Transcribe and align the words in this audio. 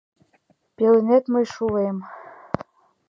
Пеленет 0.75 1.25
мый 1.33 1.45
шулем. 1.53 1.97